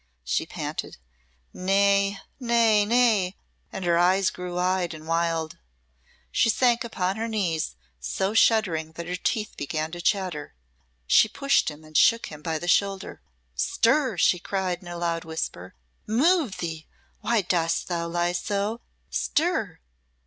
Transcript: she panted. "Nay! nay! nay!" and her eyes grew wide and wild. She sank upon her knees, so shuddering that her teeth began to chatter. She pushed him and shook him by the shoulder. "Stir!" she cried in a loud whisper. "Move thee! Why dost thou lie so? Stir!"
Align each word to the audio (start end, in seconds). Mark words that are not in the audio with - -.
she 0.23 0.47
panted. 0.47 0.97
"Nay! 1.53 2.17
nay! 2.39 2.85
nay!" 2.87 3.37
and 3.71 3.85
her 3.85 3.99
eyes 3.99 4.31
grew 4.31 4.55
wide 4.55 4.95
and 4.95 5.05
wild. 5.05 5.59
She 6.31 6.49
sank 6.49 6.83
upon 6.83 7.17
her 7.17 7.27
knees, 7.27 7.75
so 7.99 8.33
shuddering 8.33 8.93
that 8.93 9.05
her 9.07 9.15
teeth 9.15 9.53
began 9.55 9.91
to 9.91 10.01
chatter. 10.01 10.55
She 11.05 11.27
pushed 11.29 11.69
him 11.69 11.83
and 11.83 11.95
shook 11.95 12.31
him 12.31 12.41
by 12.41 12.57
the 12.57 12.67
shoulder. 12.67 13.21
"Stir!" 13.53 14.17
she 14.17 14.39
cried 14.39 14.81
in 14.81 14.87
a 14.87 14.97
loud 14.97 15.23
whisper. 15.23 15.75
"Move 16.07 16.57
thee! 16.57 16.87
Why 17.19 17.43
dost 17.43 17.87
thou 17.87 18.07
lie 18.07 18.31
so? 18.31 18.81
Stir!" 19.11 19.77